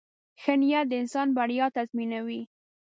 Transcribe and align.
•ښه 0.41 0.53
نیت 0.61 0.85
د 0.89 0.93
انسان 1.01 1.27
بریا 1.37 1.65
تضمینوي. 1.77 2.41